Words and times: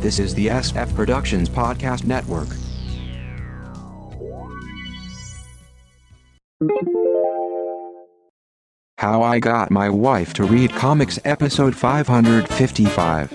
This 0.00 0.18
is 0.18 0.34
the 0.34 0.46
SF 0.46 0.94
Productions 0.94 1.50
Podcast 1.50 2.06
Network. 2.06 2.48
How 8.96 9.22
I 9.22 9.40
Got 9.40 9.70
My 9.70 9.90
Wife 9.90 10.32
to 10.34 10.44
Read 10.44 10.72
Comics, 10.72 11.18
Episode 11.26 11.76
555. 11.76 13.30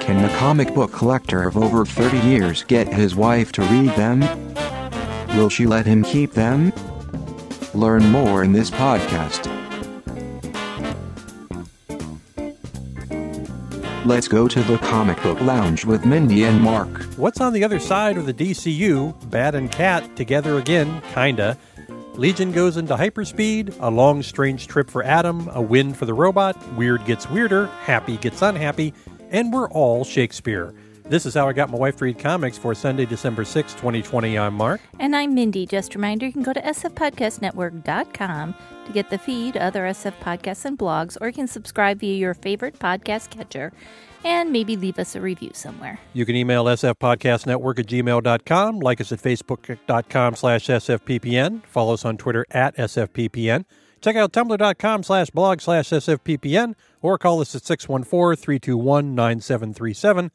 Can 0.00 0.22
the 0.22 0.34
comic 0.38 0.74
book 0.74 0.92
collector 0.92 1.42
of 1.42 1.58
over 1.58 1.84
30 1.84 2.26
years 2.26 2.64
get 2.64 2.88
his 2.88 3.14
wife 3.14 3.52
to 3.52 3.60
read 3.64 3.90
them? 3.96 4.20
Will 5.36 5.50
she 5.50 5.66
let 5.66 5.84
him 5.84 6.02
keep 6.02 6.32
them? 6.32 6.72
Learn 7.74 8.04
more 8.10 8.42
in 8.42 8.52
this 8.52 8.70
podcast. 8.70 9.59
Let's 14.06 14.28
go 14.28 14.48
to 14.48 14.62
the 14.62 14.78
comic 14.78 15.22
book 15.22 15.42
lounge 15.42 15.84
with 15.84 16.06
Mindy 16.06 16.44
and 16.44 16.58
Mark. 16.58 17.02
What's 17.18 17.38
on 17.38 17.52
the 17.52 17.62
other 17.62 17.78
side 17.78 18.16
of 18.16 18.24
the 18.24 18.32
DCU? 18.32 19.14
Bat 19.30 19.54
and 19.54 19.70
Cat 19.70 20.16
together 20.16 20.56
again, 20.56 21.02
kinda. 21.12 21.58
Legion 22.14 22.50
goes 22.50 22.78
into 22.78 22.96
hyperspeed, 22.96 23.76
a 23.78 23.90
long, 23.90 24.22
strange 24.22 24.68
trip 24.68 24.88
for 24.88 25.04
Adam, 25.04 25.50
a 25.52 25.60
win 25.60 25.92
for 25.92 26.06
the 26.06 26.14
robot, 26.14 26.56
weird 26.76 27.04
gets 27.04 27.28
weirder, 27.28 27.66
happy 27.84 28.16
gets 28.16 28.40
unhappy, 28.40 28.94
and 29.30 29.52
we're 29.52 29.68
all 29.68 30.02
Shakespeare. 30.02 30.72
This 31.10 31.26
is 31.26 31.34
how 31.34 31.46
I 31.48 31.52
got 31.52 31.70
my 31.70 31.76
wife 31.76 31.96
to 31.96 32.04
read 32.04 32.20
comics 32.20 32.56
for 32.56 32.72
Sunday, 32.72 33.04
December 33.04 33.44
6, 33.44 33.72
2020. 33.72 34.38
I'm 34.38 34.54
Mark. 34.54 34.80
And 35.00 35.16
I'm 35.16 35.34
Mindy. 35.34 35.66
Just 35.66 35.96
a 35.96 35.98
reminder 35.98 36.26
you 36.26 36.32
can 36.32 36.44
go 36.44 36.52
to 36.52 36.62
sfpodcastnetwork.com 36.62 38.54
to 38.86 38.92
get 38.92 39.10
the 39.10 39.18
feed, 39.18 39.56
other 39.56 39.86
SF 39.86 40.12
podcasts 40.20 40.64
and 40.64 40.78
blogs, 40.78 41.16
or 41.20 41.26
you 41.26 41.32
can 41.32 41.48
subscribe 41.48 41.98
via 41.98 42.14
your 42.14 42.34
favorite 42.34 42.78
podcast 42.78 43.30
catcher 43.30 43.72
and 44.22 44.52
maybe 44.52 44.76
leave 44.76 45.00
us 45.00 45.16
a 45.16 45.20
review 45.20 45.50
somewhere. 45.52 45.98
You 46.12 46.24
can 46.24 46.36
email 46.36 46.64
sfpodcastnetwork 46.66 47.80
at 47.80 47.86
gmail.com, 47.86 48.78
like 48.78 49.00
us 49.00 49.10
at 49.10 49.20
facebook.com 49.20 50.36
slash 50.36 50.68
sfppn, 50.68 51.66
follow 51.66 51.94
us 51.94 52.04
on 52.04 52.18
Twitter 52.18 52.46
at 52.52 52.76
sfppn, 52.76 53.64
check 54.00 54.14
out 54.14 54.32
tumblr.com 54.32 55.02
slash 55.02 55.30
blog 55.30 55.60
slash 55.60 55.88
sfppn, 55.88 56.76
or 57.02 57.18
call 57.18 57.40
us 57.40 57.56
at 57.56 57.62
614-321-9737. 57.62 60.30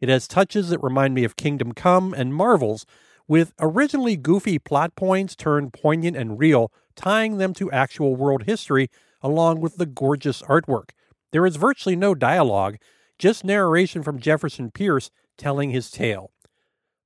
It 0.00 0.08
has 0.08 0.26
touches 0.26 0.70
that 0.70 0.82
remind 0.82 1.12
me 1.12 1.24
of 1.24 1.36
Kingdom 1.36 1.72
Come 1.72 2.14
and 2.14 2.34
Marvels, 2.34 2.86
with 3.28 3.52
originally 3.60 4.16
goofy 4.16 4.58
plot 4.58 4.96
points 4.96 5.36
turned 5.36 5.74
poignant 5.74 6.16
and 6.16 6.38
real, 6.38 6.72
tying 6.94 7.36
them 7.36 7.52
to 7.54 7.70
actual 7.72 8.16
world 8.16 8.44
history, 8.44 8.90
along 9.20 9.60
with 9.60 9.76
the 9.76 9.86
gorgeous 9.86 10.40
artwork. 10.42 10.90
There 11.34 11.46
is 11.46 11.56
virtually 11.56 11.96
no 11.96 12.14
dialogue, 12.14 12.76
just 13.18 13.42
narration 13.42 14.04
from 14.04 14.20
Jefferson 14.20 14.70
Pierce 14.70 15.10
telling 15.36 15.70
his 15.70 15.90
tale. 15.90 16.30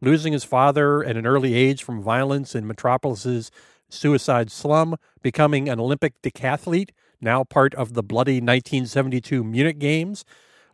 Losing 0.02 0.34
his 0.34 0.44
father 0.44 1.02
at 1.02 1.16
an 1.16 1.26
early 1.26 1.54
age 1.54 1.82
from 1.82 2.02
violence 2.02 2.54
in 2.54 2.66
Metropolis's 2.66 3.50
suicide 3.88 4.50
slum, 4.50 4.96
becoming 5.22 5.70
an 5.70 5.80
Olympic 5.80 6.20
decathlete, 6.20 6.90
now 7.22 7.42
part 7.42 7.74
of 7.74 7.94
the 7.94 8.02
bloody 8.02 8.34
1972 8.34 9.42
Munich 9.42 9.78
Games, 9.78 10.26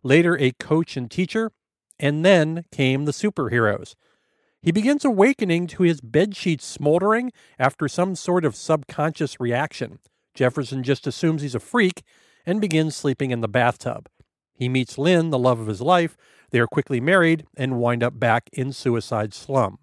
later 0.03 0.37
a 0.37 0.51
coach 0.59 0.97
and 0.97 1.09
teacher, 1.09 1.49
and 1.97 2.25
then 2.25 2.65
came 2.73 3.05
the 3.05 3.13
superheroes. 3.13 3.95
He 4.61 4.73
begins 4.73 5.05
awakening 5.05 5.67
to 5.67 5.83
his 5.83 6.01
bedsheets 6.01 6.63
smoldering 6.63 7.31
after 7.57 7.87
some 7.87 8.15
sort 8.15 8.43
of 8.43 8.53
subconscious 8.53 9.39
reaction. 9.39 9.99
Jefferson 10.33 10.83
just 10.83 11.07
assumes 11.07 11.41
he's 11.41 11.55
a 11.55 11.61
freak 11.61 12.03
and 12.45 12.61
begins 12.61 12.95
sleeping 12.95 13.31
in 13.31 13.41
the 13.41 13.47
bathtub. 13.47 14.09
He 14.53 14.69
meets 14.69 14.97
Lynn, 14.97 15.29
the 15.29 15.39
love 15.39 15.59
of 15.59 15.67
his 15.67 15.81
life. 15.81 16.15
They 16.51 16.59
are 16.59 16.67
quickly 16.67 17.01
married 17.01 17.45
and 17.57 17.77
wind 17.77 18.03
up 18.03 18.19
back 18.19 18.49
in 18.53 18.71
Suicide 18.71 19.33
Slum. 19.33 19.79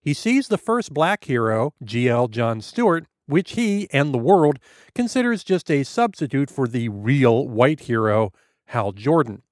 He 0.00 0.14
sees 0.14 0.48
the 0.48 0.58
first 0.58 0.94
black 0.94 1.24
hero, 1.24 1.74
G.L. 1.82 2.28
John 2.28 2.60
Stewart, 2.60 3.06
which 3.26 3.52
he 3.52 3.88
and 3.92 4.14
the 4.14 4.18
world 4.18 4.58
considers 4.94 5.44
just 5.44 5.70
a 5.70 5.84
substitute 5.84 6.50
for 6.50 6.66
the 6.66 6.88
real 6.88 7.46
white 7.46 7.80
hero, 7.80 8.32
Hal 8.66 8.92
Jordan. 8.92 9.42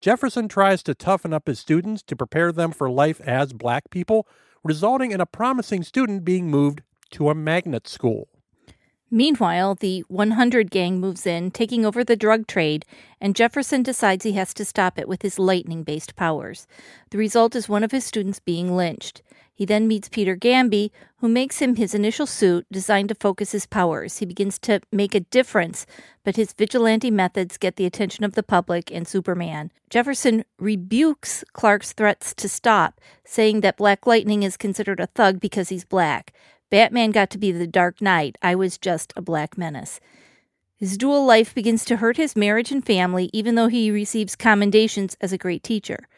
Jefferson 0.00 0.48
tries 0.48 0.82
to 0.82 0.94
toughen 0.94 1.32
up 1.32 1.46
his 1.46 1.58
students 1.58 2.02
to 2.02 2.14
prepare 2.14 2.52
them 2.52 2.72
for 2.72 2.90
life 2.90 3.20
as 3.22 3.52
black 3.52 3.90
people, 3.90 4.28
resulting 4.62 5.12
in 5.12 5.20
a 5.20 5.26
promising 5.26 5.82
student 5.82 6.24
being 6.24 6.50
moved 6.50 6.82
to 7.10 7.30
a 7.30 7.34
magnet 7.34 7.88
school. 7.88 8.28
Meanwhile, 9.14 9.76
the 9.76 10.00
100 10.08 10.72
gang 10.72 10.98
moves 10.98 11.24
in, 11.24 11.52
taking 11.52 11.86
over 11.86 12.02
the 12.02 12.16
drug 12.16 12.48
trade, 12.48 12.84
and 13.20 13.36
Jefferson 13.36 13.84
decides 13.84 14.24
he 14.24 14.32
has 14.32 14.52
to 14.54 14.64
stop 14.64 14.98
it 14.98 15.06
with 15.06 15.22
his 15.22 15.38
lightning 15.38 15.84
based 15.84 16.16
powers. 16.16 16.66
The 17.10 17.18
result 17.18 17.54
is 17.54 17.68
one 17.68 17.84
of 17.84 17.92
his 17.92 18.04
students 18.04 18.40
being 18.40 18.74
lynched. 18.74 19.22
He 19.54 19.64
then 19.64 19.86
meets 19.86 20.08
Peter 20.08 20.36
Gambi, 20.36 20.90
who 21.18 21.28
makes 21.28 21.60
him 21.60 21.76
his 21.76 21.94
initial 21.94 22.26
suit 22.26 22.66
designed 22.72 23.08
to 23.08 23.14
focus 23.14 23.52
his 23.52 23.66
powers. 23.66 24.18
He 24.18 24.26
begins 24.26 24.58
to 24.58 24.80
make 24.90 25.14
a 25.14 25.20
difference, 25.20 25.86
but 26.24 26.34
his 26.34 26.52
vigilante 26.52 27.12
methods 27.12 27.56
get 27.56 27.76
the 27.76 27.86
attention 27.86 28.24
of 28.24 28.32
the 28.32 28.42
public 28.42 28.90
and 28.90 29.06
Superman. 29.06 29.70
Jefferson 29.90 30.44
rebukes 30.58 31.44
Clark's 31.52 31.92
threats 31.92 32.34
to 32.34 32.48
stop, 32.48 33.00
saying 33.24 33.60
that 33.60 33.76
Black 33.76 34.08
Lightning 34.08 34.42
is 34.42 34.56
considered 34.56 34.98
a 34.98 35.06
thug 35.06 35.38
because 35.38 35.68
he's 35.68 35.84
black. 35.84 36.32
Batman 36.74 37.12
got 37.12 37.30
to 37.30 37.38
be 37.38 37.52
the 37.52 37.68
Dark 37.68 38.02
Knight. 38.02 38.36
I 38.42 38.56
was 38.56 38.78
just 38.78 39.12
a 39.14 39.22
black 39.22 39.56
menace. 39.56 40.00
His 40.74 40.98
dual 40.98 41.24
life 41.24 41.54
begins 41.54 41.84
to 41.84 41.98
hurt 41.98 42.16
his 42.16 42.34
marriage 42.34 42.72
and 42.72 42.84
family, 42.84 43.30
even 43.32 43.54
though 43.54 43.68
he 43.68 43.92
receives 43.92 44.34
commendations 44.34 45.16
as 45.20 45.32
a 45.32 45.38
great 45.38 45.62
teacher. 45.62 46.08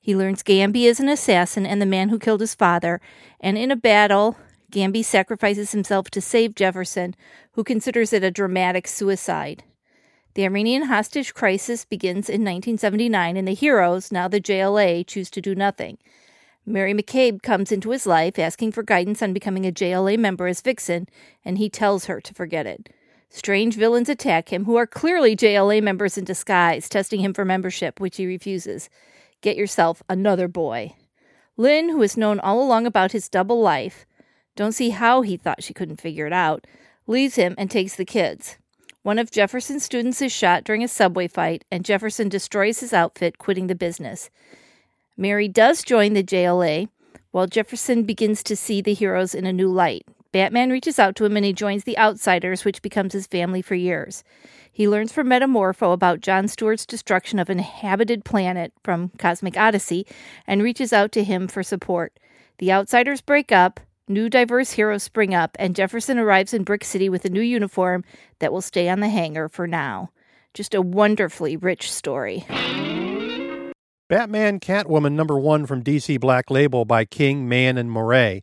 He 0.00 0.16
learns 0.16 0.42
Gambi 0.42 0.82
is 0.82 0.98
an 0.98 1.08
assassin 1.08 1.64
and 1.64 1.80
the 1.80 1.86
man 1.86 2.08
who 2.08 2.18
killed 2.18 2.40
his 2.40 2.56
father, 2.56 3.00
and 3.38 3.56
in 3.56 3.70
a 3.70 3.76
battle, 3.76 4.36
Gambi 4.72 5.04
sacrifices 5.04 5.70
himself 5.70 6.10
to 6.10 6.20
save 6.20 6.56
Jefferson, 6.56 7.14
who 7.52 7.62
considers 7.62 8.12
it 8.12 8.24
a 8.24 8.32
dramatic 8.32 8.88
suicide. 8.88 9.62
The 10.34 10.42
Iranian 10.42 10.86
hostage 10.86 11.34
crisis 11.34 11.84
begins 11.84 12.28
in 12.28 12.40
1979, 12.40 13.36
and 13.36 13.46
the 13.46 13.54
heroes, 13.54 14.10
now 14.10 14.26
the 14.26 14.40
JLA, 14.40 15.06
choose 15.06 15.30
to 15.30 15.40
do 15.40 15.54
nothing. 15.54 15.98
Mary 16.66 16.94
McCabe 16.94 17.42
comes 17.42 17.72
into 17.72 17.90
his 17.90 18.06
life 18.06 18.38
asking 18.38 18.72
for 18.72 18.82
guidance 18.82 19.22
on 19.22 19.32
becoming 19.32 19.66
a 19.66 19.72
JLA 19.72 20.18
member 20.18 20.46
as 20.46 20.60
Vixen, 20.60 21.08
and 21.44 21.58
he 21.58 21.68
tells 21.68 22.04
her 22.04 22.20
to 22.20 22.34
forget 22.34 22.66
it. 22.66 22.90
Strange 23.28 23.76
villains 23.76 24.08
attack 24.08 24.52
him, 24.52 24.64
who 24.64 24.76
are 24.76 24.86
clearly 24.86 25.36
JLA 25.36 25.82
members 25.82 26.18
in 26.18 26.24
disguise, 26.24 26.88
testing 26.88 27.20
him 27.20 27.32
for 27.32 27.44
membership, 27.44 28.00
which 28.00 28.16
he 28.16 28.26
refuses. 28.26 28.90
Get 29.40 29.56
yourself 29.56 30.02
another 30.08 30.48
boy. 30.48 30.94
Lynn, 31.56 31.90
who 31.90 32.00
has 32.02 32.16
known 32.16 32.40
all 32.40 32.62
along 32.62 32.86
about 32.86 33.12
his 33.12 33.28
double 33.28 33.60
life, 33.60 34.04
don't 34.56 34.72
see 34.72 34.90
how 34.90 35.22
he 35.22 35.36
thought 35.36 35.62
she 35.62 35.72
couldn't 35.72 36.00
figure 36.00 36.26
it 36.26 36.32
out, 36.32 36.66
leaves 37.06 37.36
him 37.36 37.54
and 37.56 37.70
takes 37.70 37.96
the 37.96 38.04
kids. 38.04 38.56
One 39.02 39.18
of 39.18 39.30
Jefferson's 39.30 39.84
students 39.84 40.20
is 40.20 40.32
shot 40.32 40.64
during 40.64 40.84
a 40.84 40.88
subway 40.88 41.28
fight, 41.28 41.64
and 41.70 41.84
Jefferson 41.84 42.28
destroys 42.28 42.80
his 42.80 42.92
outfit, 42.92 43.38
quitting 43.38 43.68
the 43.68 43.74
business. 43.74 44.28
Mary 45.20 45.48
does 45.48 45.84
join 45.84 46.14
the 46.14 46.24
JLA, 46.24 46.88
while 47.30 47.46
Jefferson 47.46 48.04
begins 48.04 48.42
to 48.42 48.56
see 48.56 48.80
the 48.80 48.94
heroes 48.94 49.34
in 49.34 49.44
a 49.44 49.52
new 49.52 49.68
light. 49.68 50.06
Batman 50.32 50.70
reaches 50.70 50.98
out 50.98 51.14
to 51.16 51.26
him 51.26 51.36
and 51.36 51.44
he 51.44 51.52
joins 51.52 51.84
the 51.84 51.98
Outsiders, 51.98 52.64
which 52.64 52.80
becomes 52.80 53.12
his 53.12 53.26
family 53.26 53.60
for 53.60 53.74
years. 53.74 54.24
He 54.72 54.88
learns 54.88 55.12
from 55.12 55.28
Metamorpho 55.28 55.92
about 55.92 56.22
John 56.22 56.48
Stewart's 56.48 56.86
destruction 56.86 57.38
of 57.38 57.50
an 57.50 57.58
inhabited 57.58 58.24
planet 58.24 58.72
from 58.82 59.10
Cosmic 59.18 59.58
Odyssey 59.58 60.06
and 60.46 60.62
reaches 60.62 60.90
out 60.90 61.12
to 61.12 61.22
him 61.22 61.48
for 61.48 61.62
support. 61.62 62.18
The 62.56 62.72
Outsiders 62.72 63.20
break 63.20 63.52
up, 63.52 63.78
new 64.08 64.30
diverse 64.30 64.72
heroes 64.72 65.02
spring 65.02 65.34
up, 65.34 65.54
and 65.58 65.76
Jefferson 65.76 66.18
arrives 66.18 66.54
in 66.54 66.64
Brick 66.64 66.82
City 66.82 67.10
with 67.10 67.26
a 67.26 67.30
new 67.30 67.42
uniform 67.42 68.04
that 68.38 68.54
will 68.54 68.62
stay 68.62 68.88
on 68.88 69.00
the 69.00 69.10
hanger 69.10 69.50
for 69.50 69.66
now. 69.66 70.12
Just 70.54 70.74
a 70.74 70.80
wonderfully 70.80 71.58
rich 71.58 71.92
story. 71.92 72.46
Batman 74.10 74.58
Catwoman 74.58 75.12
number 75.12 75.38
one 75.38 75.66
from 75.66 75.84
DC 75.84 76.18
Black 76.18 76.50
Label 76.50 76.84
by 76.84 77.04
King, 77.04 77.48
Mann, 77.48 77.78
and 77.78 77.88
Morey. 77.88 78.42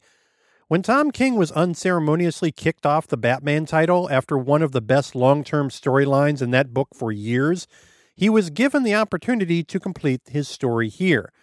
When 0.70 0.82
Tom 0.82 1.12
King 1.12 1.36
was 1.36 1.52
unceremoniously 1.52 2.54
kicked 2.54 2.86
off 2.86 3.06
the 3.06 3.18
Batman 3.18 3.66
title 3.66 4.10
after 4.10 4.38
one 4.38 4.62
of 4.62 4.72
the 4.72 4.80
best 4.80 5.14
long 5.14 5.44
term 5.44 5.68
storylines 5.68 6.42
in 6.42 6.52
that 6.52 6.74
book 6.74 6.88
for 6.96 7.12
years, 7.12 7.68
he 8.16 8.30
was 8.30 8.50
given 8.50 8.84
the 8.84 8.96
opportunity 8.96 9.62
to 9.62 9.78
complete 9.78 10.22
his 10.30 10.48
story 10.48 10.88
here. 10.88 11.34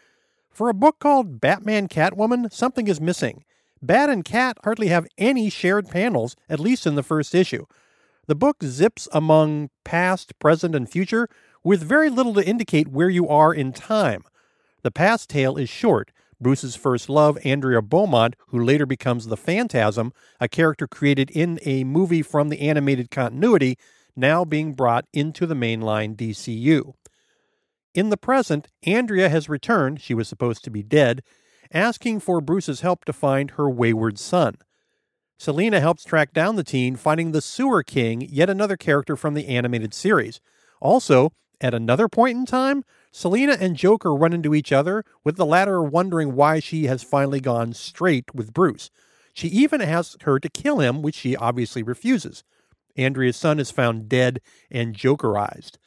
For 0.51 0.71
a 0.71 0.75
book 0.75 1.01
called 1.01 1.39
Batman 1.39 1.87
Catwoman, 1.87 2.51
something 2.51 2.89
is 2.89 3.03
missing. 3.03 3.45
Bat 3.83 4.09
and 4.09 4.25
Cat 4.25 4.57
hardly 4.65 4.89
have 4.89 5.07
any 5.19 5.51
shared 5.51 5.91
panels, 5.91 6.35
at 6.49 6.61
least 6.61 6.87
in 6.87 6.95
the 6.95 7.03
first 7.03 7.35
issue. 7.35 7.67
The 8.27 8.35
book 8.35 8.65
zips 8.65 9.07
among 9.13 9.69
past, 9.85 10.39
present, 10.39 10.75
and 10.75 10.89
future 10.89 11.29
with 11.65 11.83
very 11.83 12.11
little 12.11 12.35
to 12.35 12.47
indicate 12.47 12.89
where 12.89 13.09
you 13.09 13.27
are 13.29 13.53
in 13.53 13.73
time. 13.73 14.23
The 14.83 14.91
past 14.91 15.31
tale 15.31 15.57
is 15.57 15.71
short. 15.71 16.13
Bruce's 16.41 16.77
first 16.77 17.09
love, 17.09 17.39
Andrea 17.45 17.81
Beaumont, 17.81 18.37
who 18.49 18.63
later 18.63 18.85
becomes 18.85 19.27
the 19.27 19.37
Phantasm, 19.37 20.13
a 20.41 20.49
character 20.49 20.87
created 20.87 21.31
in 21.31 21.59
a 21.65 21.85
movie 21.85 22.23
from 22.23 22.51
the 22.51 22.61
animated 22.61 23.11
continuity, 23.11 23.79
now 24.15 24.45
being 24.45 24.75
brought 24.75 25.07
into 25.13 25.47
the 25.47 25.55
mainline 25.55 26.15
DCU. 26.15 26.93
In 27.95 28.11
the 28.11 28.17
present, 28.17 28.69
Andrea 28.83 29.29
has 29.29 29.49
returned, 29.49 30.01
she 30.01 30.15
was 30.15 30.29
supposed 30.29 30.65
to 30.65 30.71
be 30.71 30.83
dead, 30.83 31.23
asking 31.73 32.21
for 32.21 32.41
Bruce's 32.41 32.83
help 32.83 33.05
to 33.05 33.13
find 33.13 33.53
her 33.53 33.71
wayward 33.71 34.19
son. 34.19 34.57
Selina 35.39 35.81
helps 35.81 36.05
track 36.05 36.33
down 36.33 36.57
the 36.57 36.65
teen, 36.65 36.97
finding 36.97 37.33
the 37.33 37.41
Sewer 37.41 37.83
King, 37.83 38.21
yet 38.21 38.51
another 38.51 38.77
character 38.77 39.17
from 39.17 39.35
the 39.35 39.49
animated 39.49 39.95
series. 39.95 40.41
Also, 40.81 41.33
at 41.65 41.73
another 41.73 42.11
point 42.11 42.37
in 42.37 42.45
time, 42.45 42.85
Selina 43.11 43.57
and 43.59 43.75
Joker 43.75 44.15
run 44.15 44.35
into 44.35 44.55
each 44.55 44.71
other, 44.71 45.03
with 45.25 45.37
the 45.37 45.47
latter 45.47 45.83
wondering 45.83 46.35
why 46.35 46.61
she 46.61 46.85
has 46.85 47.03
finally 47.03 47.41
gone 47.41 47.73
straight 47.73 48.35
with 48.35 48.53
Bruce. 48.53 48.91
She 49.33 49.49
even 49.49 49.81
asks 49.81 50.19
her 50.25 50.39
to 50.39 50.51
kill 50.51 50.81
him, 50.81 51.01
which 51.01 51.15
she 51.15 51.35
obviously 51.35 51.83
refuses. 51.83 52.45
Andrea's 52.99 53.39
son 53.39 53.59
is 53.59 53.71
found 53.71 54.11
dead 54.11 54.43
and 54.71 54.95
Jokerized. 54.95 55.79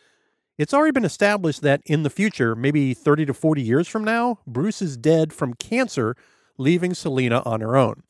It's 0.57 0.73
already 0.73 0.93
been 0.93 1.05
established 1.05 1.61
that 1.61 1.81
in 1.85 2.01
the 2.01 2.09
future, 2.09 2.55
maybe 2.55 2.95
30 2.95 3.27
to 3.27 3.33
40 3.35 3.61
years 3.61 3.87
from 3.87 4.03
now, 4.03 4.39
Bruce 4.47 4.81
is 4.81 4.97
dead 4.97 5.31
from 5.31 5.53
cancer, 5.53 6.15
leaving 6.57 6.95
Selina 6.95 7.43
on 7.45 7.61
her 7.61 7.77
own. 7.77 8.01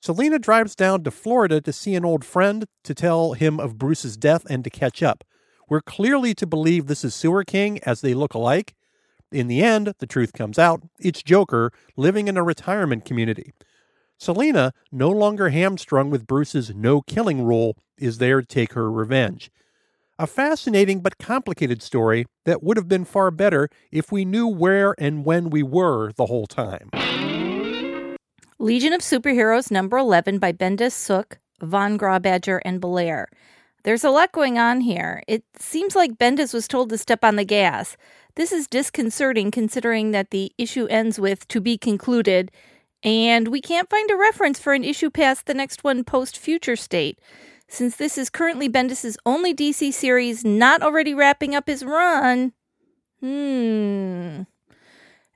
Selina 0.00 0.38
drives 0.38 0.76
down 0.76 1.02
to 1.02 1.10
Florida 1.10 1.60
to 1.60 1.72
see 1.72 1.96
an 1.96 2.04
old 2.04 2.24
friend 2.24 2.66
to 2.84 2.94
tell 2.94 3.32
him 3.32 3.58
of 3.58 3.78
Bruce's 3.78 4.16
death 4.16 4.46
and 4.48 4.62
to 4.62 4.70
catch 4.70 5.02
up. 5.02 5.24
We're 5.68 5.80
clearly 5.80 6.34
to 6.34 6.46
believe 6.46 6.86
this 6.86 7.04
is 7.04 7.14
Sewer 7.14 7.44
King 7.44 7.78
as 7.84 8.00
they 8.00 8.14
look 8.14 8.34
alike. 8.34 8.74
In 9.32 9.48
the 9.48 9.62
end, 9.62 9.94
the 9.98 10.06
truth 10.06 10.32
comes 10.32 10.58
out. 10.58 10.82
It's 11.00 11.22
Joker 11.22 11.72
living 11.96 12.28
in 12.28 12.36
a 12.36 12.42
retirement 12.42 13.04
community. 13.04 13.52
Selina, 14.18 14.72
no 14.92 15.10
longer 15.10 15.48
hamstrung 15.48 16.10
with 16.10 16.26
Bruce's 16.26 16.74
no 16.74 17.00
killing 17.00 17.42
rule, 17.42 17.76
is 17.98 18.18
there 18.18 18.40
to 18.40 18.46
take 18.46 18.74
her 18.74 18.90
revenge. 18.90 19.50
A 20.18 20.26
fascinating 20.26 21.00
but 21.00 21.18
complicated 21.18 21.82
story 21.82 22.26
that 22.44 22.62
would 22.62 22.76
have 22.76 22.86
been 22.86 23.04
far 23.04 23.30
better 23.32 23.68
if 23.90 24.12
we 24.12 24.24
knew 24.24 24.46
where 24.46 24.94
and 24.98 25.24
when 25.24 25.50
we 25.50 25.62
were 25.62 26.12
the 26.12 26.26
whole 26.26 26.46
time. 26.46 26.90
Legion 28.60 28.92
of 28.92 29.00
Superheroes 29.00 29.70
number 29.70 29.96
11 29.96 30.38
by 30.38 30.52
Bendis 30.52 30.92
Sook, 30.92 31.38
Von 31.60 31.98
Grawbadger, 31.98 32.60
and 32.64 32.80
Bellaire. 32.80 33.26
There's 33.84 34.04
a 34.04 34.10
lot 34.10 34.32
going 34.32 34.58
on 34.58 34.80
here. 34.80 35.22
It 35.28 35.44
seems 35.58 35.94
like 35.94 36.18
Bendis 36.18 36.54
was 36.54 36.66
told 36.66 36.88
to 36.88 36.98
step 36.98 37.22
on 37.22 37.36
the 37.36 37.44
gas. 37.44 37.98
This 38.34 38.50
is 38.50 38.66
disconcerting 38.66 39.50
considering 39.50 40.10
that 40.10 40.30
the 40.30 40.52
issue 40.56 40.86
ends 40.86 41.20
with 41.20 41.46
to 41.48 41.60
be 41.60 41.76
concluded, 41.76 42.50
and 43.02 43.48
we 43.48 43.60
can't 43.60 43.90
find 43.90 44.10
a 44.10 44.16
reference 44.16 44.58
for 44.58 44.72
an 44.72 44.84
issue 44.84 45.10
past 45.10 45.44
the 45.44 45.52
next 45.52 45.84
one 45.84 46.02
post 46.02 46.38
future 46.38 46.76
state. 46.76 47.20
Since 47.68 47.96
this 47.96 48.16
is 48.16 48.30
currently 48.30 48.70
Bendis' 48.70 49.16
only 49.26 49.54
DC 49.54 49.92
series 49.92 50.44
not 50.44 50.82
already 50.82 51.12
wrapping 51.12 51.54
up 51.54 51.68
his 51.68 51.84
run. 51.84 52.54
Hmm. 53.20 54.42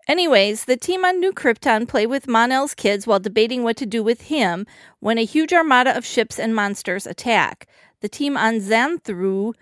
Anyways, 0.08 0.64
the 0.64 0.78
team 0.78 1.04
on 1.04 1.20
New 1.20 1.32
Krypton 1.32 1.86
play 1.86 2.06
with 2.06 2.26
Mon-El's 2.26 2.72
kids 2.72 3.06
while 3.06 3.20
debating 3.20 3.62
what 3.62 3.76
to 3.76 3.84
do 3.84 4.02
with 4.02 4.22
him 4.22 4.66
when 5.00 5.18
a 5.18 5.24
huge 5.26 5.52
armada 5.52 5.94
of 5.94 6.06
ships 6.06 6.38
and 6.38 6.54
monsters 6.54 7.06
attack. 7.06 7.68
The 8.00 8.08
team 8.08 8.36
on 8.36 8.60
Xanthu, 8.60 9.54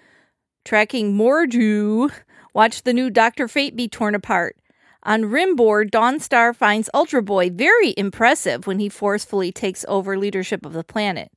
tracking 0.64 1.16
Mordru, 1.16 2.12
watch 2.54 2.82
the 2.82 2.92
new 2.92 3.10
Dr. 3.10 3.48
Fate 3.48 3.76
be 3.76 3.88
torn 3.88 4.14
apart. 4.14 4.56
On 5.04 5.22
Rimbor, 5.22 5.88
Dawnstar 5.88 6.54
finds 6.54 6.90
Ultra 6.92 7.22
Boy 7.22 7.50
very 7.50 7.94
impressive 7.96 8.66
when 8.66 8.78
he 8.78 8.88
forcefully 8.88 9.52
takes 9.52 9.84
over 9.88 10.18
leadership 10.18 10.66
of 10.66 10.72
the 10.72 10.84
planet. 10.84 11.30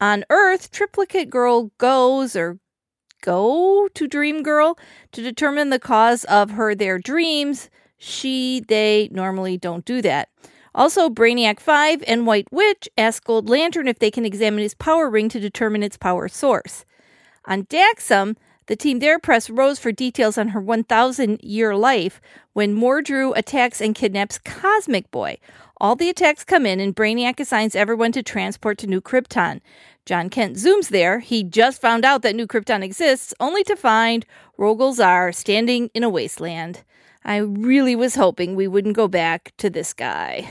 On 0.00 0.24
Earth, 0.28 0.70
Triplicate 0.70 1.30
Girl 1.30 1.70
goes 1.78 2.34
or 2.34 2.58
go 3.22 3.88
to 3.94 4.08
Dream 4.08 4.42
Girl 4.42 4.76
to 5.12 5.22
determine 5.22 5.70
the 5.70 5.78
cause 5.78 6.24
of 6.24 6.50
her 6.50 6.74
their 6.74 6.98
dreams 6.98 7.70
she, 7.98 8.62
they 8.68 9.08
normally 9.10 9.56
don't 9.56 9.84
do 9.84 10.02
that. 10.02 10.28
Also, 10.76 11.08
Brainiac 11.08 11.58
5 11.58 12.04
and 12.06 12.26
White 12.26 12.52
Witch 12.52 12.86
ask 12.98 13.24
Gold 13.24 13.48
Lantern 13.48 13.88
if 13.88 13.98
they 13.98 14.10
can 14.10 14.26
examine 14.26 14.60
his 14.60 14.74
power 14.74 15.08
ring 15.08 15.30
to 15.30 15.40
determine 15.40 15.82
its 15.82 15.96
power 15.96 16.28
source. 16.28 16.84
On 17.46 17.64
Daxam, 17.64 18.36
the 18.66 18.76
team 18.76 18.98
there 18.98 19.18
press 19.18 19.48
Rose 19.48 19.78
for 19.78 19.90
details 19.90 20.36
on 20.36 20.48
her 20.48 20.60
1,000 20.60 21.40
year 21.42 21.74
life 21.74 22.20
when 22.52 22.76
Mordru 22.76 23.32
attacks 23.34 23.80
and 23.80 23.94
kidnaps 23.94 24.36
Cosmic 24.36 25.10
Boy. 25.10 25.38
All 25.78 25.96
the 25.96 26.10
attacks 26.10 26.44
come 26.44 26.66
in, 26.66 26.78
and 26.78 26.94
Brainiac 26.94 27.40
assigns 27.40 27.74
everyone 27.74 28.12
to 28.12 28.22
transport 28.22 28.76
to 28.78 28.86
New 28.86 29.00
Krypton. 29.00 29.62
Jon 30.04 30.28
Kent 30.28 30.56
zooms 30.56 30.90
there. 30.90 31.20
He 31.20 31.42
just 31.42 31.80
found 31.80 32.04
out 32.04 32.20
that 32.20 32.36
New 32.36 32.46
Krypton 32.46 32.82
exists, 32.82 33.32
only 33.40 33.64
to 33.64 33.76
find 33.76 34.26
Rogol 34.58 34.94
Zaar 34.94 35.34
standing 35.34 35.88
in 35.94 36.02
a 36.02 36.10
wasteland. 36.10 36.82
I 37.24 37.38
really 37.38 37.96
was 37.96 38.16
hoping 38.16 38.54
we 38.54 38.68
wouldn't 38.68 38.94
go 38.94 39.08
back 39.08 39.52
to 39.56 39.70
this 39.70 39.94
guy. 39.94 40.50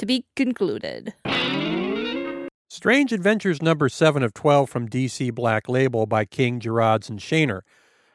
To 0.00 0.06
be 0.06 0.24
concluded. 0.34 1.12
Strange 2.70 3.12
Adventures 3.12 3.60
number 3.60 3.90
7 3.90 4.22
of 4.22 4.32
12 4.32 4.70
from 4.70 4.88
DC 4.88 5.34
Black 5.34 5.68
Label 5.68 6.06
by 6.06 6.24
King, 6.24 6.58
Gerads, 6.58 7.10
and 7.10 7.18
Shaner. 7.18 7.60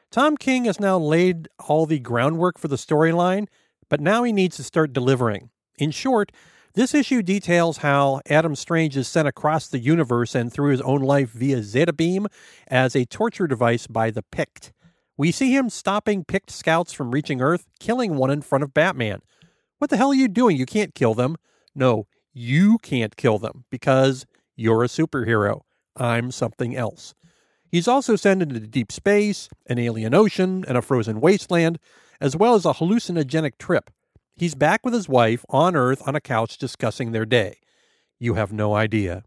Tom 0.10 0.36
King 0.36 0.66
has 0.66 0.80
now 0.80 0.98
laid 0.98 1.48
all 1.68 1.86
the 1.86 2.00
groundwork 2.00 2.58
for 2.58 2.68
the 2.68 2.76
storyline, 2.76 3.46
but 3.88 4.02
now 4.02 4.24
he 4.24 4.34
needs 4.34 4.56
to 4.56 4.64
start 4.64 4.94
delivering. 4.94 5.52
In 5.78 5.92
short, 5.92 6.32
this 6.74 6.96
issue 6.96 7.22
details 7.22 7.78
how 7.78 8.20
Adam 8.28 8.56
Strange 8.56 8.98
is 8.98 9.08
sent 9.08 9.28
across 9.28 9.68
the 9.68 9.78
universe 9.78 10.34
and 10.34 10.52
through 10.52 10.72
his 10.72 10.82
own 10.82 11.04
life 11.04 11.30
via 11.30 11.62
Zeta 11.62 11.94
Beam 11.94 12.26
as 12.68 12.96
a 12.96 13.06
torture 13.06 13.46
device 13.46 13.86
by 13.86 14.10
the 14.10 14.24
Pykkt. 14.24 14.72
We 15.18 15.32
see 15.32 15.56
him 15.56 15.70
stopping 15.70 16.26
Pykkt 16.26 16.50
scouts 16.50 16.94
from 16.94 17.12
reaching 17.12 17.44
Earth, 17.44 17.68
killing 17.80 18.16
one 18.16 18.32
in 18.32 18.42
front 18.42 18.64
of 18.64 18.74
Batman. 18.74 19.22
What 19.78 19.92
the 19.92 19.98
hell 19.98 20.10
are 20.10 20.16
you 20.16 20.28
doing? 20.28 20.58
You 20.58 20.66
can't 20.66 20.96
kill 20.96 21.14
them. 21.14 21.36
No, 21.76 22.08
you 22.34 22.78
can't 22.80 23.16
kill 23.16 23.38
them 23.38 23.66
because 23.70 24.26
you're 24.56 24.84
a 24.84 24.88
superhero. 24.88 25.62
I'm 25.96 26.32
something 26.32 26.76
else. 26.76 27.14
He's 27.70 27.88
also 27.88 28.16
sent 28.16 28.42
into 28.42 28.60
deep 28.60 28.92
space, 28.92 29.50
an 29.68 29.80
alien 29.80 30.14
ocean, 30.14 30.64
and 30.68 30.78
a 30.78 30.82
frozen 30.82 31.20
wasteland, 31.20 31.78
as 32.22 32.36
well 32.36 32.56
as 32.56 32.66
a 32.66 32.74
hallucinogenic 32.74 33.58
trip. 33.58 33.90
He's 34.38 34.56
back 34.56 34.82
with 34.86 34.94
his 34.94 35.10
wife 35.10 35.46
on 35.50 35.76
Earth 35.76 36.02
on 36.08 36.16
a 36.16 36.22
couch 36.22 36.58
discussing 36.58 37.12
their 37.12 37.26
day. 37.26 37.58
You 38.20 38.36
have 38.36 38.54
no 38.54 38.76
idea. 38.76 39.24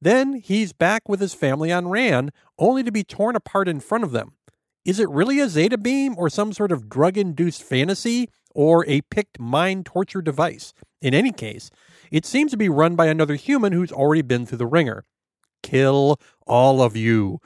Then 0.00 0.34
he's 0.34 0.72
back 0.72 1.08
with 1.08 1.20
his 1.20 1.34
family 1.34 1.72
on 1.72 1.88
Rann, 1.88 2.30
only 2.58 2.82
to 2.82 2.92
be 2.92 3.04
torn 3.04 3.36
apart 3.36 3.68
in 3.68 3.80
front 3.80 4.04
of 4.04 4.12
them. 4.12 4.32
Is 4.84 5.00
it 5.00 5.08
really 5.08 5.40
a 5.40 5.48
Zeta 5.48 5.78
beam 5.78 6.14
or 6.16 6.30
some 6.30 6.52
sort 6.52 6.70
of 6.70 6.88
drug 6.88 7.18
induced 7.18 7.62
fantasy 7.62 8.28
or 8.54 8.84
a 8.86 9.00
Pykkt 9.02 9.38
mind 9.38 9.86
torture 9.86 10.22
device? 10.22 10.72
In 11.00 11.14
any 11.14 11.32
case, 11.32 11.70
it 12.10 12.24
seems 12.24 12.50
to 12.52 12.56
be 12.56 12.68
run 12.68 12.96
by 12.96 13.06
another 13.06 13.34
human 13.34 13.72
who's 13.72 13.92
already 13.92 14.22
been 14.22 14.46
through 14.46 14.58
the 14.58 14.66
wringer. 14.66 15.04
Kill 15.62 16.18
all 16.46 16.82
of 16.82 16.96
you. 16.96 17.40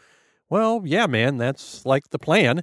Well, 0.49 0.83
yeah, 0.85 1.07
man, 1.07 1.37
that's 1.37 1.85
like 1.87 2.11
the 2.11 2.19
plan. 2.19 2.63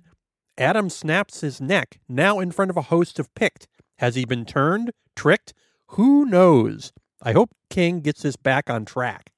Adam 0.57 0.89
snaps 0.89 1.41
his 1.41 1.61
neck, 1.61 1.99
now 2.07 2.39
in 2.39 2.51
front 2.51 2.71
of 2.71 2.77
a 2.77 2.83
host 2.83 3.19
of 3.19 3.33
Pykkt. 3.35 3.67
Has 3.99 4.15
he 4.15 4.25
been 4.25 4.45
turned? 4.45 4.91
Tricked? 5.15 5.53
Who 5.91 6.25
knows? 6.25 6.91
I 7.21 7.33
hope 7.33 7.51
King 7.69 8.01
gets 8.01 8.21
this 8.21 8.35
back 8.35 8.69
on 8.69 8.85
track. 8.85 9.31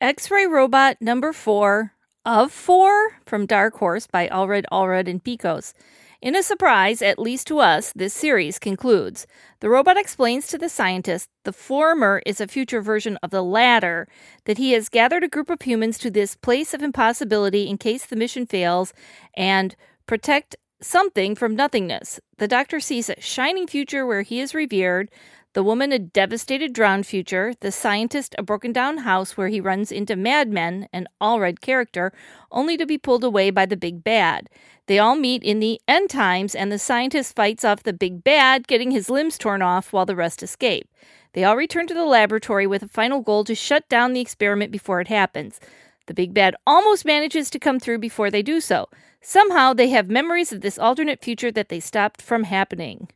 X 0.00 0.30
ray 0.30 0.46
robot 0.46 0.96
number 1.00 1.32
four 1.32 1.92
of 2.24 2.52
Four 2.52 3.18
from 3.26 3.46
Dark 3.46 3.76
Horse 3.76 4.06
by 4.06 4.28
Allred 4.28 4.64
Allred 4.70 5.08
and 5.08 5.22
Picos. 5.22 5.74
In 6.22 6.36
a 6.36 6.42
surprise, 6.44 7.02
at 7.02 7.18
least 7.18 7.48
to 7.48 7.58
us, 7.58 7.92
this 7.96 8.14
series 8.14 8.60
concludes. 8.60 9.26
The 9.58 9.68
robot 9.68 9.96
explains 9.96 10.46
to 10.46 10.56
the 10.56 10.68
scientist 10.68 11.28
the 11.42 11.52
former 11.52 12.22
is 12.24 12.40
a 12.40 12.46
future 12.46 12.80
version 12.80 13.18
of 13.24 13.30
the 13.30 13.42
latter, 13.42 14.06
that 14.44 14.56
he 14.56 14.70
has 14.70 14.88
gathered 14.88 15.24
a 15.24 15.28
group 15.28 15.50
of 15.50 15.60
humans 15.60 15.98
to 15.98 16.12
this 16.12 16.36
place 16.36 16.74
of 16.74 16.80
impossibility 16.80 17.68
in 17.68 17.76
case 17.76 18.06
the 18.06 18.14
mission 18.14 18.46
fails 18.46 18.92
and 19.34 19.74
protect 20.06 20.54
something 20.80 21.34
from 21.34 21.56
nothingness. 21.56 22.20
The 22.38 22.46
doctor 22.46 22.78
sees 22.78 23.10
a 23.10 23.20
shining 23.20 23.66
future 23.66 24.06
where 24.06 24.22
he 24.22 24.38
is 24.38 24.54
revered, 24.54 25.10
the 25.54 25.62
woman 25.62 25.92
a 25.92 25.98
devastated 25.98 26.72
drowned 26.72 27.06
future, 27.06 27.52
the 27.60 27.70
scientist 27.70 28.34
a 28.38 28.42
broken 28.42 28.72
down 28.72 28.98
house 28.98 29.36
where 29.36 29.48
he 29.48 29.60
runs 29.60 29.92
into 29.92 30.16
Madman, 30.16 30.88
an 30.92 31.06
Allred 31.20 31.60
character, 31.60 32.12
only 32.50 32.76
to 32.78 32.86
be 32.86 32.96
pulled 32.96 33.22
away 33.22 33.50
by 33.50 33.66
the 33.66 33.76
big 33.76 34.02
bad. 34.02 34.48
They 34.86 34.98
all 34.98 35.14
meet 35.14 35.42
in 35.42 35.60
the 35.60 35.80
end 35.86 36.08
times, 36.08 36.54
and 36.54 36.72
the 36.72 36.78
scientist 36.78 37.36
fights 37.36 37.64
off 37.64 37.82
the 37.82 37.92
big 37.92 38.24
bad, 38.24 38.66
getting 38.66 38.90
his 38.90 39.10
limbs 39.10 39.36
torn 39.36 39.60
off 39.60 39.92
while 39.92 40.06
the 40.06 40.16
rest 40.16 40.42
escape. 40.42 40.88
They 41.34 41.44
all 41.44 41.56
return 41.56 41.86
to 41.86 41.94
the 41.94 42.04
laboratory 42.04 42.66
with 42.66 42.82
a 42.82 42.88
final 42.88 43.20
goal 43.20 43.44
to 43.44 43.54
shut 43.54 43.88
down 43.88 44.12
the 44.12 44.20
experiment 44.20 44.72
before 44.72 45.00
it 45.00 45.08
happens. 45.08 45.60
The 46.06 46.14
big 46.14 46.34
bad 46.34 46.56
almost 46.66 47.04
manages 47.04 47.48
to 47.50 47.58
come 47.58 47.78
through 47.78 47.98
before 47.98 48.30
they 48.30 48.42
do 48.42 48.60
so. 48.60 48.88
Somehow 49.20 49.72
they 49.72 49.90
have 49.90 50.10
memories 50.10 50.52
of 50.52 50.62
this 50.62 50.78
alternate 50.78 51.22
future 51.22 51.52
that 51.52 51.68
they 51.68 51.78
stopped 51.78 52.20
from 52.20 52.44
happening. 52.44 53.08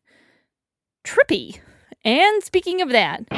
Trippy. 1.05 1.61
And 2.07 2.41
speaking 2.45 2.81
of 2.83 2.91
that, 2.91 3.29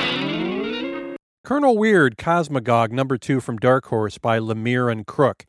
Colonel 1.43 1.79
Weird, 1.79 2.19
Cosmagog, 2.19 2.91
number 2.93 3.17
two 3.17 3.41
from 3.41 3.57
Dark 3.57 3.87
Horse 3.87 4.19
by 4.19 4.39
Lemire 4.39 4.93
and 4.93 5.07
Crook. 5.07 5.47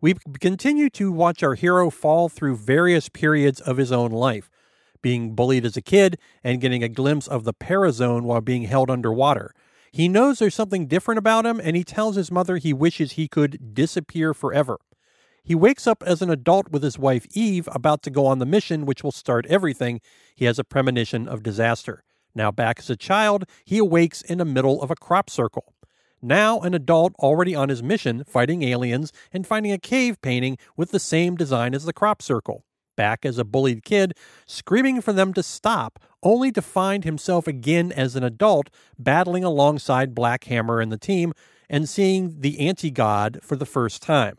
We 0.00 0.14
continue 0.38 0.88
to 0.90 1.10
watch 1.10 1.42
our 1.42 1.54
hero 1.54 1.90
fall 1.90 2.28
through 2.28 2.54
various 2.58 3.08
periods 3.08 3.58
of 3.58 3.78
his 3.78 3.90
own 3.90 4.12
life, 4.12 4.48
being 5.02 5.34
bullied 5.34 5.64
as 5.64 5.76
a 5.76 5.82
kid 5.82 6.20
and 6.44 6.60
getting 6.60 6.84
a 6.84 6.88
glimpse 6.88 7.26
of 7.26 7.42
the 7.42 7.52
parazone 7.52 8.22
while 8.22 8.40
being 8.40 8.62
held 8.62 8.90
underwater. 8.90 9.52
He 9.90 10.06
knows 10.06 10.38
there's 10.38 10.54
something 10.54 10.86
different 10.86 11.18
about 11.18 11.44
him, 11.44 11.60
and 11.60 11.74
he 11.74 11.82
tells 11.82 12.14
his 12.14 12.30
mother 12.30 12.58
he 12.58 12.72
wishes 12.72 13.12
he 13.12 13.26
could 13.26 13.74
disappear 13.74 14.32
forever. 14.32 14.78
He 15.42 15.56
wakes 15.56 15.88
up 15.88 16.04
as 16.06 16.22
an 16.22 16.30
adult 16.30 16.68
with 16.70 16.84
his 16.84 16.96
wife 16.96 17.26
Eve, 17.34 17.68
about 17.72 18.04
to 18.04 18.10
go 18.10 18.24
on 18.26 18.38
the 18.38 18.46
mission 18.46 18.86
which 18.86 19.02
will 19.02 19.10
start 19.10 19.46
everything. 19.46 20.00
He 20.36 20.44
has 20.44 20.60
a 20.60 20.64
premonition 20.64 21.26
of 21.26 21.42
disaster. 21.42 22.04
Now 22.34 22.50
back 22.50 22.78
as 22.78 22.90
a 22.90 22.96
child, 22.96 23.44
he 23.64 23.78
awakes 23.78 24.22
in 24.22 24.38
the 24.38 24.44
middle 24.44 24.82
of 24.82 24.90
a 24.90 24.96
crop 24.96 25.28
circle. 25.28 25.74
Now 26.20 26.60
an 26.60 26.72
adult 26.72 27.14
already 27.18 27.54
on 27.54 27.68
his 27.68 27.82
mission, 27.82 28.24
fighting 28.24 28.62
aliens 28.62 29.12
and 29.32 29.46
finding 29.46 29.72
a 29.72 29.78
cave 29.78 30.20
painting 30.22 30.56
with 30.76 30.92
the 30.92 31.00
same 31.00 31.36
design 31.36 31.74
as 31.74 31.84
the 31.84 31.92
crop 31.92 32.22
circle. 32.22 32.64
Back 32.96 33.24
as 33.24 33.38
a 33.38 33.44
bullied 33.44 33.84
kid, 33.84 34.14
screaming 34.46 35.00
for 35.00 35.12
them 35.12 35.32
to 35.34 35.42
stop, 35.42 35.98
only 36.22 36.52
to 36.52 36.62
find 36.62 37.04
himself 37.04 37.46
again 37.46 37.90
as 37.90 38.14
an 38.14 38.22
adult, 38.22 38.68
battling 38.98 39.44
alongside 39.44 40.14
Black 40.14 40.44
Hammer 40.44 40.80
and 40.80 40.92
the 40.92 40.98
team, 40.98 41.32
and 41.68 41.88
seeing 41.88 42.40
the 42.40 42.60
anti 42.60 42.90
god 42.90 43.40
for 43.42 43.56
the 43.56 43.66
first 43.66 44.02
time. 44.02 44.36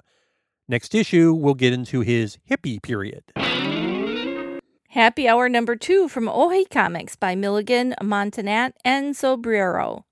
Next 0.69 0.95
issue, 0.95 1.33
we'll 1.33 1.55
get 1.55 1.73
into 1.73 2.01
his 2.01 2.37
hippie 2.49 2.81
period. 2.81 3.23
Happy 4.93 5.27
Hour 5.27 5.49
number 5.49 5.75
two 5.75 6.07
from 6.07 6.27
AHOY 6.27 6.65
Comics 6.69 7.15
by 7.15 7.33
Milligan, 7.33 7.95
Montenat, 7.99 8.73
and 8.85 9.15
Sobrero. 9.15 10.05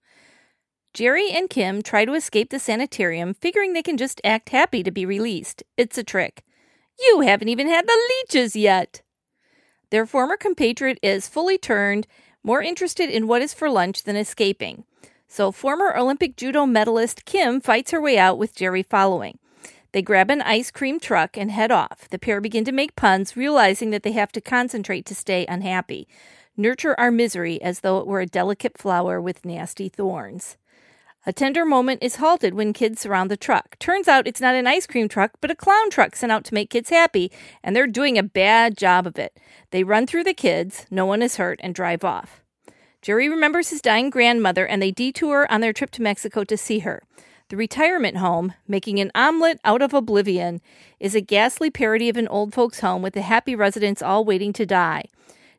Jerry 0.95 1.29
and 1.29 1.51
Kim 1.51 1.83
try 1.83 2.03
to 2.03 2.15
escape 2.15 2.49
the 2.49 2.57
sanitarium, 2.57 3.35
figuring 3.35 3.73
they 3.73 3.83
can 3.83 3.95
just 3.95 4.19
act 4.23 4.49
happy 4.49 4.81
to 4.81 4.89
be 4.89 5.05
released. 5.05 5.61
It's 5.77 5.99
a 5.99 6.03
trick. 6.03 6.43
You 6.99 7.21
haven't 7.21 7.49
even 7.49 7.67
had 7.67 7.85
the 7.85 8.09
leeches 8.09 8.55
yet. 8.55 9.03
Their 9.91 10.07
former 10.07 10.35
compatriot 10.35 10.97
is 11.03 11.29
fully 11.29 11.59
turned, 11.59 12.07
more 12.43 12.63
interested 12.63 13.07
in 13.07 13.27
what 13.27 13.43
is 13.43 13.53
for 13.53 13.69
lunch 13.69 14.01
than 14.01 14.15
escaping. 14.15 14.85
So, 15.27 15.51
former 15.51 15.95
Olympic 15.95 16.35
judo 16.35 16.65
medalist 16.65 17.25
Kim 17.25 17.61
fights 17.61 17.91
her 17.91 18.01
way 18.01 18.17
out 18.17 18.39
with 18.39 18.55
Jerry 18.55 18.81
following. 18.81 19.37
They 19.93 20.01
grab 20.01 20.29
an 20.29 20.41
ice 20.41 20.71
cream 20.71 20.99
truck 20.99 21.37
and 21.37 21.51
head 21.51 21.71
off. 21.71 22.07
The 22.09 22.19
pair 22.19 22.39
begin 22.39 22.63
to 22.65 22.71
make 22.71 22.95
puns, 22.95 23.35
realizing 23.35 23.89
that 23.89 24.03
they 24.03 24.13
have 24.13 24.31
to 24.33 24.41
concentrate 24.41 25.05
to 25.07 25.15
stay 25.15 25.45
unhappy. 25.47 26.07
Nurture 26.55 26.97
our 26.99 27.11
misery 27.11 27.61
as 27.61 27.81
though 27.81 27.97
it 27.97 28.07
were 28.07 28.21
a 28.21 28.25
delicate 28.25 28.77
flower 28.77 29.19
with 29.19 29.45
nasty 29.45 29.89
thorns. 29.89 30.57
A 31.25 31.33
tender 31.33 31.65
moment 31.65 32.01
is 32.01 32.15
halted 32.15 32.55
when 32.55 32.73
kids 32.73 33.01
surround 33.01 33.29
the 33.29 33.37
truck. 33.37 33.77
Turns 33.77 34.07
out 34.07 34.25
it's 34.25 34.41
not 34.41 34.55
an 34.55 34.65
ice 34.65 34.87
cream 34.87 35.07
truck, 35.07 35.33
but 35.39 35.51
a 35.51 35.55
clown 35.55 35.91
truck 35.91 36.15
sent 36.15 36.31
out 36.31 36.43
to 36.45 36.53
make 36.53 36.71
kids 36.71 36.89
happy, 36.89 37.31
and 37.63 37.75
they're 37.75 37.85
doing 37.85 38.17
a 38.17 38.23
bad 38.23 38.75
job 38.75 39.05
of 39.05 39.19
it. 39.19 39.37
They 39.69 39.83
run 39.83 40.07
through 40.07 40.23
the 40.23 40.33
kids, 40.33 40.87
no 40.89 41.05
one 41.05 41.21
is 41.21 41.35
hurt, 41.35 41.59
and 41.61 41.75
drive 41.75 42.03
off. 42.03 42.41
Jerry 43.03 43.29
remembers 43.29 43.69
his 43.69 43.81
dying 43.81 44.09
grandmother, 44.09 44.65
and 44.65 44.81
they 44.81 44.91
detour 44.91 45.45
on 45.51 45.61
their 45.61 45.73
trip 45.73 45.91
to 45.91 46.01
Mexico 46.01 46.43
to 46.43 46.57
see 46.57 46.79
her. 46.79 47.03
The 47.51 47.57
retirement 47.57 48.15
home, 48.15 48.53
making 48.65 49.01
an 49.01 49.11
omelet 49.13 49.59
out 49.65 49.81
of 49.81 49.93
oblivion, 49.93 50.61
is 51.01 51.15
a 51.15 51.19
ghastly 51.19 51.69
parody 51.69 52.07
of 52.07 52.15
an 52.15 52.29
old 52.29 52.53
folks' 52.53 52.79
home 52.79 53.01
with 53.01 53.13
the 53.13 53.23
happy 53.23 53.57
residents 53.57 54.01
all 54.01 54.23
waiting 54.23 54.53
to 54.53 54.65
die. 54.65 55.03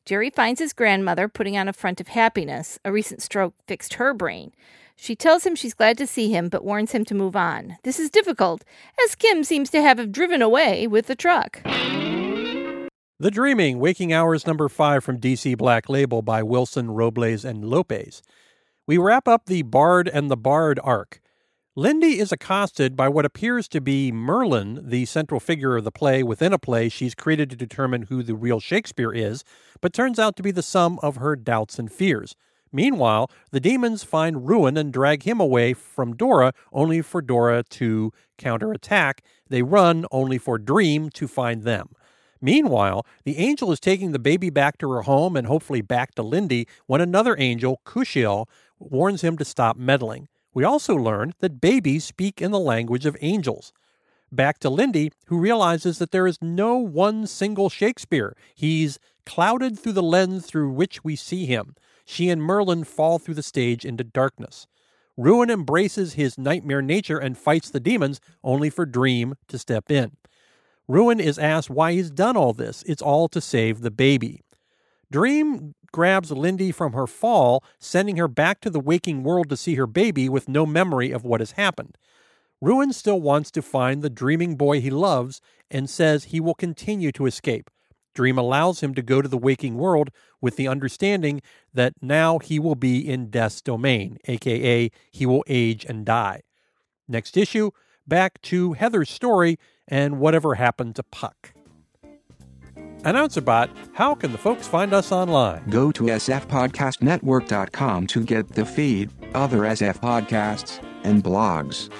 Jerry 0.06 0.30
finds 0.30 0.58
his 0.58 0.72
grandmother 0.72 1.28
putting 1.28 1.54
on 1.58 1.68
a 1.68 1.72
front 1.74 2.00
of 2.00 2.08
happiness. 2.08 2.78
A 2.82 2.90
recent 2.90 3.20
stroke 3.20 3.52
fixed 3.66 3.92
her 3.94 4.14
brain. 4.14 4.52
She 4.96 5.14
tells 5.14 5.44
him 5.44 5.54
she's 5.54 5.74
glad 5.74 5.98
to 5.98 6.06
see 6.06 6.30
him, 6.30 6.48
but 6.48 6.64
warns 6.64 6.92
him 6.92 7.04
to 7.04 7.14
move 7.14 7.36
on. 7.36 7.76
This 7.82 8.00
is 8.00 8.08
difficult, 8.08 8.64
as 9.04 9.14
Kim 9.14 9.44
seems 9.44 9.68
to 9.68 9.82
have 9.82 10.12
driven 10.12 10.40
away 10.40 10.86
with 10.86 11.08
the 11.08 11.14
truck. 11.14 11.60
The 11.62 13.30
Dreaming, 13.30 13.78
Waking 13.80 14.14
Hours 14.14 14.46
number 14.46 14.70
five 14.70 15.04
from 15.04 15.20
DC 15.20 15.58
Black 15.58 15.90
Label 15.90 16.22
by 16.22 16.42
Wilson, 16.42 16.90
Robles, 16.90 17.44
and 17.44 17.66
Lopez. 17.66 18.22
We 18.86 18.96
wrap 18.96 19.28
up 19.28 19.44
the 19.44 19.60
Bard 19.60 20.08
and 20.08 20.30
the 20.30 20.38
Bard 20.38 20.80
arc. 20.82 21.18
Lindy 21.74 22.18
is 22.18 22.32
accosted 22.32 22.96
by 22.96 23.08
what 23.08 23.24
appears 23.24 23.66
to 23.68 23.80
be 23.80 24.12
Merlin, 24.12 24.78
the 24.82 25.06
central 25.06 25.40
figure 25.40 25.74
of 25.74 25.84
the 25.84 25.90
play 25.90 26.22
within 26.22 26.52
a 26.52 26.58
play 26.58 26.90
she's 26.90 27.14
created 27.14 27.48
to 27.48 27.56
determine 27.56 28.02
who 28.02 28.22
the 28.22 28.34
real 28.34 28.60
Shakespeare 28.60 29.10
is, 29.10 29.42
but 29.80 29.94
turns 29.94 30.18
out 30.18 30.36
to 30.36 30.42
be 30.42 30.50
the 30.50 30.62
sum 30.62 30.98
of 31.02 31.16
her 31.16 31.34
doubts 31.34 31.78
and 31.78 31.90
fears. 31.90 32.36
Meanwhile, 32.72 33.30
the 33.52 33.60
demons 33.60 34.04
find 34.04 34.46
Ruin 34.46 34.76
and 34.76 34.92
drag 34.92 35.22
him 35.22 35.40
away 35.40 35.72
from 35.72 36.14
Dora, 36.14 36.52
only 36.74 37.00
for 37.00 37.22
Dora 37.22 37.62
to 37.70 38.12
counterattack. 38.36 39.24
They 39.48 39.62
run, 39.62 40.04
only 40.12 40.36
for 40.36 40.58
Dream 40.58 41.08
to 41.14 41.26
find 41.26 41.62
them. 41.62 41.92
Meanwhile, 42.38 43.06
the 43.24 43.38
angel 43.38 43.72
is 43.72 43.80
taking 43.80 44.12
the 44.12 44.18
baby 44.18 44.50
back 44.50 44.76
to 44.76 44.90
her 44.90 45.02
home 45.02 45.36
and 45.36 45.46
hopefully 45.46 45.80
back 45.80 46.14
to 46.16 46.22
Lindy 46.22 46.68
when 46.84 47.00
another 47.00 47.34
angel, 47.38 47.80
Kushiel, 47.86 48.44
warns 48.78 49.22
him 49.22 49.38
to 49.38 49.44
stop 49.46 49.78
meddling. 49.78 50.28
We 50.54 50.64
also 50.64 50.94
learn 50.94 51.34
that 51.40 51.60
babies 51.60 52.04
speak 52.04 52.42
in 52.42 52.50
the 52.50 52.60
language 52.60 53.06
of 53.06 53.16
angels. 53.20 53.72
Back 54.30 54.58
to 54.60 54.70
Lindy, 54.70 55.12
who 55.26 55.38
realizes 55.38 55.98
that 55.98 56.10
there 56.10 56.26
is 56.26 56.40
no 56.40 56.76
one 56.76 57.26
single 57.26 57.68
Shakespeare. 57.68 58.36
He's 58.54 58.98
clouded 59.26 59.78
through 59.78 59.92
the 59.92 60.02
lens 60.02 60.46
through 60.46 60.70
which 60.70 61.04
we 61.04 61.16
see 61.16 61.46
him. 61.46 61.74
She 62.04 62.28
and 62.28 62.42
Merlin 62.42 62.84
fall 62.84 63.18
through 63.18 63.34
the 63.34 63.42
stage 63.42 63.84
into 63.84 64.04
darkness. 64.04 64.66
Ruin 65.16 65.50
embraces 65.50 66.14
his 66.14 66.38
nightmare 66.38 66.82
nature 66.82 67.18
and 67.18 67.36
fights 67.36 67.70
the 67.70 67.80
demons, 67.80 68.20
only 68.42 68.70
for 68.70 68.86
Dream 68.86 69.34
to 69.48 69.58
step 69.58 69.90
in. 69.90 70.16
Ruin 70.88 71.20
is 71.20 71.38
asked 71.38 71.70
why 71.70 71.92
he's 71.92 72.10
done 72.10 72.36
all 72.36 72.52
this. 72.52 72.82
It's 72.86 73.02
all 73.02 73.28
to 73.28 73.40
save 73.40 73.80
the 73.80 73.90
baby. 73.90 74.42
Dream 75.12 75.74
grabs 75.92 76.30
Lindy 76.30 76.72
from 76.72 76.94
her 76.94 77.06
fall, 77.06 77.62
sending 77.78 78.16
her 78.16 78.28
back 78.28 78.62
to 78.62 78.70
the 78.70 78.80
waking 78.80 79.22
world 79.22 79.50
to 79.50 79.58
see 79.58 79.74
her 79.74 79.86
baby 79.86 80.26
with 80.26 80.48
no 80.48 80.64
memory 80.64 81.12
of 81.12 81.22
what 81.22 81.42
has 81.42 81.52
happened. 81.52 81.98
Ruin 82.62 82.94
still 82.94 83.20
wants 83.20 83.50
to 83.50 83.60
find 83.60 84.00
the 84.00 84.08
dreaming 84.08 84.56
boy 84.56 84.80
he 84.80 84.88
loves 84.88 85.42
and 85.70 85.90
says 85.90 86.24
he 86.24 86.40
will 86.40 86.54
continue 86.54 87.12
to 87.12 87.26
escape. 87.26 87.68
Dream 88.14 88.38
allows 88.38 88.80
him 88.80 88.94
to 88.94 89.02
go 89.02 89.20
to 89.20 89.28
the 89.28 89.36
waking 89.36 89.76
world 89.76 90.10
with 90.40 90.56
the 90.56 90.68
understanding 90.68 91.42
that 91.74 91.92
now 92.00 92.38
he 92.38 92.58
will 92.58 92.74
be 92.74 93.06
in 93.06 93.28
death's 93.28 93.60
domain, 93.60 94.16
aka 94.24 94.90
he 95.10 95.26
will 95.26 95.44
age 95.46 95.84
and 95.84 96.06
die. 96.06 96.40
Next 97.06 97.36
issue, 97.36 97.70
back 98.06 98.40
to 98.42 98.72
Heather's 98.72 99.10
story 99.10 99.58
and 99.86 100.18
whatever 100.18 100.54
happened 100.54 100.96
to 100.96 101.02
Puck. 101.02 101.52
AnnouncerBot, 103.02 103.70
how 103.94 104.14
can 104.14 104.32
the 104.32 104.38
folks 104.38 104.68
find 104.68 104.94
us 104.94 105.10
online? 105.10 105.68
Go 105.68 105.90
to 105.92 106.04
sfpodcastnetwork.com 106.04 108.06
to 108.06 108.24
get 108.24 108.48
the 108.48 108.64
feed, 108.64 109.10
other 109.34 109.60
SF 109.60 109.98
podcasts, 109.98 110.82
and 111.02 111.22
blogs. 111.22 111.90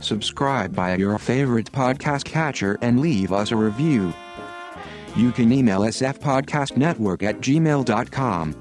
Subscribe 0.00 0.74
by 0.74 0.96
your 0.96 1.18
favorite 1.18 1.72
podcast 1.72 2.24
catcher 2.24 2.78
and 2.82 3.00
leave 3.00 3.32
us 3.32 3.52
a 3.52 3.56
review. 3.56 4.12
You 5.16 5.32
can 5.32 5.52
email 5.52 5.80
sfpodcastnetwork 5.80 7.22
at 7.22 7.40
gmail.com. 7.40 8.54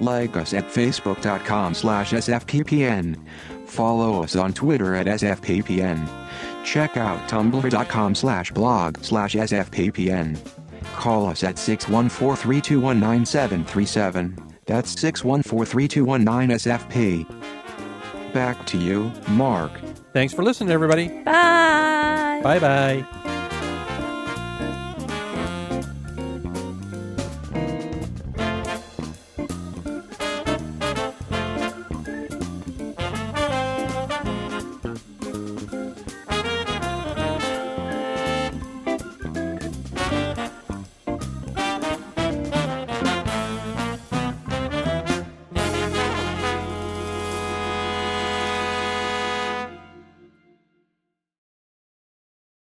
Like 0.00 0.36
us 0.36 0.54
at 0.54 0.64
facebook.com 0.64 1.74
slash 1.74 2.12
sfppn. 2.12 3.16
Follow 3.66 4.22
us 4.22 4.36
on 4.36 4.52
Twitter 4.52 4.94
at 4.94 5.06
sfppn. 5.06 6.08
Check 6.64 6.96
out 6.96 7.28
tumblr.com 7.28 8.14
slash 8.14 8.52
blog 8.52 8.98
slash 9.02 9.34
sfppn. 9.34 10.38
Call 10.98 11.26
us 11.26 11.44
at 11.44 11.58
614 11.58 12.42
321 12.42 12.98
9737. 12.98 14.36
That's 14.66 14.90
614 15.00 15.64
321 15.64 16.24
9SFP. 16.24 18.32
Back 18.34 18.66
to 18.66 18.76
you, 18.76 19.12
Mark. 19.28 19.70
Thanks 20.12 20.34
for 20.34 20.42
listening, 20.42 20.70
everybody. 20.70 21.08
Bye. 21.22 22.40
Bye 22.42 22.58
bye. 22.58 23.37